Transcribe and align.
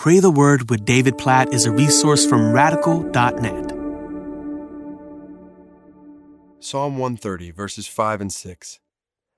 Pray 0.00 0.18
the 0.18 0.30
Word 0.30 0.70
with 0.70 0.86
David 0.86 1.18
Platt 1.18 1.52
is 1.52 1.66
a 1.66 1.70
resource 1.70 2.24
from 2.24 2.52
radical.net. 2.52 3.70
Psalm 6.58 6.96
130, 6.96 7.50
verses 7.50 7.86
5 7.86 8.22
and 8.22 8.32
6. 8.32 8.80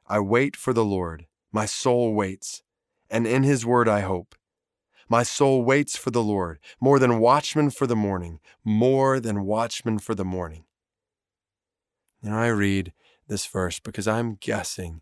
I 0.06 0.20
wait 0.20 0.54
for 0.54 0.72
the 0.72 0.84
Lord, 0.84 1.26
my 1.50 1.66
soul 1.66 2.14
waits, 2.14 2.62
and 3.10 3.26
in 3.26 3.42
his 3.42 3.66
word 3.66 3.88
I 3.88 4.02
hope. 4.02 4.36
My 5.08 5.24
soul 5.24 5.64
waits 5.64 5.96
for 5.96 6.12
the 6.12 6.22
Lord, 6.22 6.60
more 6.80 7.00
than 7.00 7.18
watchmen 7.18 7.70
for 7.70 7.88
the 7.88 7.96
morning, 7.96 8.38
more 8.62 9.18
than 9.18 9.44
watchmen 9.44 9.98
for 9.98 10.14
the 10.14 10.24
morning. 10.24 10.62
And 12.22 12.32
I 12.32 12.46
read 12.46 12.92
this 13.26 13.46
verse 13.46 13.80
because 13.80 14.06
I'm 14.06 14.36
guessing 14.36 15.00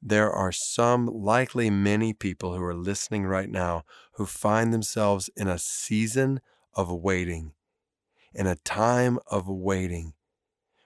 there 0.00 0.30
are 0.30 0.52
some, 0.52 1.06
likely 1.06 1.70
many 1.70 2.12
people 2.12 2.54
who 2.54 2.62
are 2.62 2.74
listening 2.74 3.24
right 3.24 3.50
now 3.50 3.84
who 4.12 4.26
find 4.26 4.72
themselves 4.72 5.28
in 5.36 5.48
a 5.48 5.58
season 5.58 6.40
of 6.74 6.90
waiting, 6.90 7.52
in 8.34 8.46
a 8.46 8.56
time 8.56 9.18
of 9.26 9.48
waiting, 9.48 10.14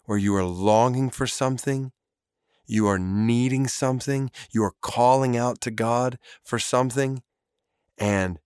where 0.05 0.19
you 0.19 0.35
are 0.35 0.45
longing 0.45 1.11
for 1.11 1.27
something, 1.27 1.93
you 2.67 2.87
are 2.87 2.99
needing 2.99 3.69
something, 3.69 4.31
you 4.51 4.63
are 4.63 4.75
calling 4.81 5.37
out 5.37 5.61
to 5.61 5.71
God 5.71 6.19
for 6.43 6.59
something, 6.59 7.23
and 7.99 8.39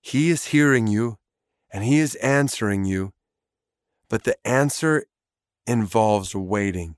He 0.00 0.30
is 0.30 0.46
hearing 0.46 0.86
you 0.86 1.18
and 1.72 1.82
He 1.82 1.98
is 1.98 2.14
answering 2.16 2.84
you, 2.84 3.12
but 4.08 4.22
the 4.24 4.36
answer 4.46 5.06
involves 5.66 6.34
waiting. 6.34 6.96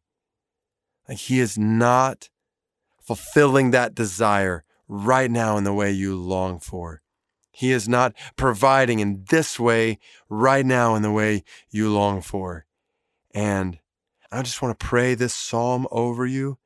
He 1.09 1.41
is 1.41 1.57
not 1.57 2.29
fulfilling 3.09 3.71
that 3.71 3.95
desire 3.95 4.65
right 4.87 5.31
now 5.31 5.57
in 5.57 5.65
the 5.65 5.73
way 5.73 5.91
you 5.91 6.15
long 6.15 6.61
for. 6.61 7.01
He 7.51 7.73
is 7.73 7.89
not 7.89 8.15
providing 8.37 8.99
in 8.99 9.25
this 9.31 9.59
way 9.59 9.99
right 10.29 10.65
now 10.65 10.95
in 10.95 11.01
the 11.01 11.11
way 11.11 11.43
you 11.71 11.91
long 11.91 12.21
for. 12.21 12.67
And 13.33 13.79
I 14.31 14.43
just 14.43 14.61
want 14.61 14.79
to 14.79 14.87
pray 14.87 15.15
this 15.15 15.35
psalm 15.35 15.87
over 15.91 16.27
you. 16.27 16.59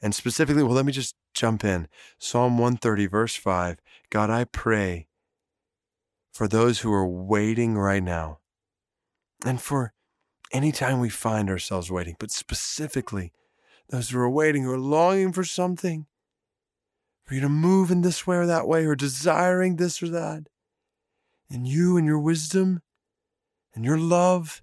And 0.00 0.14
specifically, 0.14 0.62
well, 0.62 0.72
let 0.72 0.86
me 0.86 0.92
just 0.92 1.16
jump 1.34 1.64
in. 1.64 1.86
Psalm 2.18 2.56
130, 2.56 3.06
verse 3.06 3.36
5. 3.36 3.76
God, 4.08 4.30
I 4.30 4.44
pray 4.44 5.06
for 6.32 6.48
those 6.48 6.80
who 6.80 6.90
are 6.90 7.06
waiting 7.06 7.76
right 7.76 8.02
now 8.02 8.38
and 9.44 9.60
for 9.60 9.92
any 10.50 10.72
time 10.72 10.98
we 10.98 11.10
find 11.10 11.50
ourselves 11.50 11.90
waiting, 11.90 12.16
but 12.18 12.30
specifically 12.30 13.34
those 13.90 14.10
who 14.10 14.18
are 14.18 14.30
waiting, 14.30 14.62
who 14.62 14.72
are 14.72 14.78
longing 14.78 15.32
for 15.32 15.44
something, 15.44 16.06
for 17.24 17.34
you 17.34 17.40
to 17.40 17.48
move 17.48 17.90
in 17.90 18.02
this 18.02 18.26
way 18.26 18.36
or 18.36 18.46
that 18.46 18.66
way, 18.66 18.86
or 18.86 18.94
desiring 18.94 19.76
this 19.76 20.02
or 20.02 20.08
that. 20.08 20.48
And 21.50 21.66
you 21.66 21.96
and 21.96 22.06
your 22.06 22.18
wisdom 22.18 22.82
and 23.74 23.84
your 23.84 23.98
love 23.98 24.62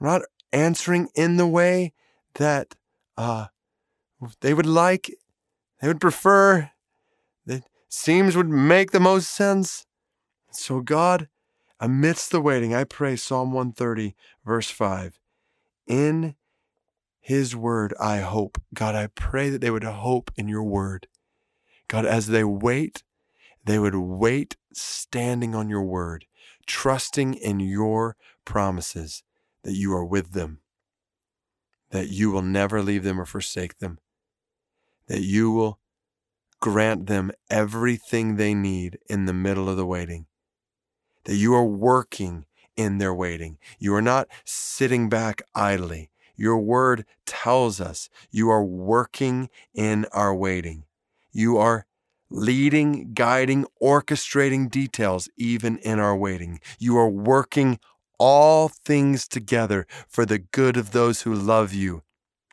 are 0.00 0.06
not 0.06 0.22
answering 0.52 1.08
in 1.14 1.36
the 1.36 1.46
way 1.46 1.92
that 2.34 2.76
uh, 3.16 3.46
they 4.40 4.54
would 4.54 4.66
like, 4.66 5.12
they 5.80 5.88
would 5.88 6.00
prefer, 6.00 6.70
that 7.46 7.64
seems 7.88 8.36
would 8.36 8.48
make 8.48 8.92
the 8.92 9.00
most 9.00 9.32
sense. 9.32 9.84
So, 10.52 10.80
God, 10.80 11.28
amidst 11.80 12.30
the 12.30 12.40
waiting, 12.40 12.72
I 12.74 12.84
pray 12.84 13.16
Psalm 13.16 13.52
130, 13.52 14.14
verse 14.44 14.70
5. 14.70 15.18
In 15.88 16.36
his 17.28 17.54
word, 17.54 17.92
I 18.00 18.20
hope. 18.20 18.58
God, 18.72 18.94
I 18.94 19.08
pray 19.08 19.50
that 19.50 19.60
they 19.60 19.70
would 19.70 19.84
hope 19.84 20.30
in 20.36 20.48
your 20.48 20.62
word. 20.64 21.08
God, 21.86 22.06
as 22.06 22.28
they 22.28 22.42
wait, 22.42 23.02
they 23.62 23.78
would 23.78 23.94
wait 23.94 24.56
standing 24.72 25.54
on 25.54 25.68
your 25.68 25.82
word, 25.82 26.24
trusting 26.66 27.34
in 27.34 27.60
your 27.60 28.16
promises 28.46 29.24
that 29.62 29.74
you 29.74 29.92
are 29.92 30.06
with 30.06 30.32
them, 30.32 30.60
that 31.90 32.08
you 32.08 32.30
will 32.30 32.40
never 32.40 32.80
leave 32.80 33.04
them 33.04 33.20
or 33.20 33.26
forsake 33.26 33.76
them, 33.76 33.98
that 35.06 35.20
you 35.20 35.50
will 35.50 35.80
grant 36.60 37.08
them 37.08 37.30
everything 37.50 38.36
they 38.36 38.54
need 38.54 39.00
in 39.06 39.26
the 39.26 39.34
middle 39.34 39.68
of 39.68 39.76
the 39.76 39.84
waiting, 39.84 40.24
that 41.24 41.36
you 41.36 41.52
are 41.52 41.66
working 41.66 42.46
in 42.74 42.96
their 42.96 43.12
waiting. 43.12 43.58
You 43.78 43.94
are 43.96 44.00
not 44.00 44.28
sitting 44.46 45.10
back 45.10 45.42
idly. 45.54 46.08
Your 46.38 46.58
word 46.58 47.04
tells 47.26 47.80
us 47.80 48.08
you 48.30 48.48
are 48.48 48.64
working 48.64 49.50
in 49.74 50.06
our 50.12 50.34
waiting. 50.34 50.84
You 51.32 51.58
are 51.58 51.84
leading, 52.30 53.12
guiding, 53.12 53.66
orchestrating 53.82 54.70
details 54.70 55.28
even 55.36 55.78
in 55.78 55.98
our 55.98 56.16
waiting. 56.16 56.60
You 56.78 56.96
are 56.96 57.08
working 57.08 57.80
all 58.18 58.68
things 58.68 59.26
together 59.26 59.86
for 60.08 60.24
the 60.24 60.38
good 60.38 60.76
of 60.76 60.92
those 60.92 61.22
who 61.22 61.34
love 61.34 61.72
you 61.72 62.02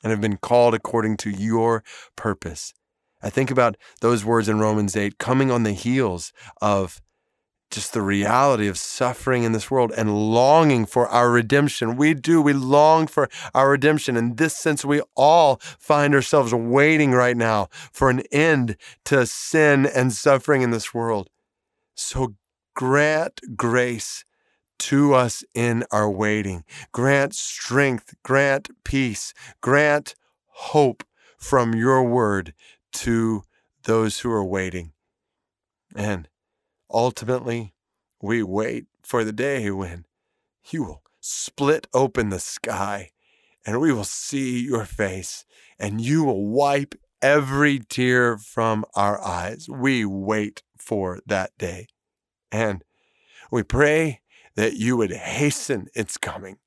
and 0.04 0.12
have 0.12 0.22
been 0.22 0.38
called 0.38 0.74
according 0.74 1.18
to 1.18 1.30
your 1.30 1.84
purpose. 2.16 2.74
I 3.22 3.30
think 3.30 3.52
about 3.52 3.78
those 4.02 4.26
words 4.26 4.50
in 4.50 4.60
Romans 4.60 4.96
8 4.96 5.18
coming 5.18 5.52
on 5.52 5.64
the 5.64 5.74
heels 5.74 6.34
of 6.62 7.02
just 7.72 7.94
the 7.94 8.02
reality 8.02 8.68
of 8.68 8.78
suffering 8.78 9.44
in 9.44 9.52
this 9.52 9.70
world 9.70 9.92
and 9.98 10.32
longing 10.34 10.86
for 10.86 11.08
our 11.08 11.30
redemption. 11.30 11.98
We 11.98 12.14
do, 12.14 12.42
we 12.42 12.54
long 12.54 13.08
for 13.08 13.30
our 13.54 13.72
redemption. 13.72 14.16
In 14.16 14.36
this 14.36 14.56
sense, 14.56 14.86
we 14.86 15.02
all 15.16 15.58
find 15.58 16.14
ourselves 16.14 16.54
waiting 16.54 17.12
right 17.12 17.36
now 17.36 17.68
for 17.92 18.10
an 18.10 18.22
end 18.32 18.78
to 19.06 19.26
sin 19.26 19.86
and 19.86 20.14
suffering 20.14 20.62
in 20.62 20.72
this 20.72 20.94
world. 20.94 21.30
So 21.96 22.36
grant 22.76 23.42
grace 23.56 24.24
to 24.78 25.14
us 25.14 25.44
in 25.54 25.84
our 25.92 26.10
waiting. 26.10 26.64
Grant 26.92 27.34
strength, 27.34 28.14
grant 28.24 28.70
peace, 28.84 29.34
grant 29.62 30.16
hope 30.48 31.04
from 31.38 31.74
your 31.74 32.04
word 32.04 32.54
to 32.92 33.44
those 33.84 34.20
who 34.20 34.32
are 34.32 34.44
waiting. 34.44 34.92
And 35.96 36.28
Ultimately, 36.92 37.74
we 38.22 38.44
wait 38.44 38.86
for 39.04 39.24
the 39.24 39.34
day 39.34 39.70
when 39.72 40.06
you 40.70 40.84
will 40.84 41.04
split 41.20 41.88
open 41.94 42.30
the 42.30 42.40
sky 42.40 43.12
and 43.66 43.82
we 43.82 43.92
will 43.92 44.04
see 44.04 44.60
your 44.60 44.86
face 44.86 45.46
and 45.80 46.00
you 46.00 46.24
will 46.24 46.48
wipe 46.48 46.96
every 47.22 47.80
tear 47.80 48.38
from 48.38 48.86
our 48.96 49.20
eyes. 49.22 49.68
We 49.68 50.06
wait 50.06 50.64
for 50.78 51.20
that 51.26 51.52
day. 51.58 51.88
And 52.52 52.84
we 53.52 53.64
pray 53.64 54.22
that 54.56 54.74
you 54.74 54.98
would 54.98 55.12
hasten 55.12 55.88
its 55.96 56.18
coming. 56.18 56.58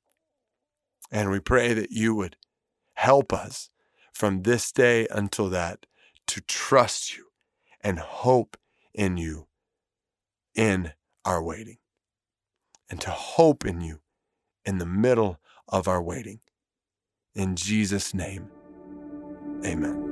And 1.11 1.31
we 1.31 1.39
pray 1.39 1.73
that 1.73 1.91
you 1.91 2.13
would 2.15 2.35
help 2.93 3.33
us 3.33 3.69
from 4.13 4.43
this 4.43 4.71
day 4.71 5.07
until 5.09 5.49
that 5.49 5.85
to 6.27 6.41
trust 6.41 7.17
you 7.17 7.27
and 7.81 7.99
hope 7.99 8.57
in 8.93 9.17
you 9.17 9.48
in 10.55 10.93
our 11.25 11.41
waiting 11.43 11.77
and 12.89 12.99
to 13.01 13.11
hope 13.11 13.65
in 13.65 13.81
you 13.81 13.99
in 14.65 14.77
the 14.77 14.85
middle 14.85 15.39
of 15.67 15.87
our 15.87 16.01
waiting. 16.01 16.39
In 17.35 17.55
Jesus' 17.55 18.13
name, 18.13 18.49
amen. 19.65 20.08